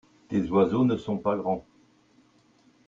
[0.29, 1.63] tes oiseaux ne sont pas grands.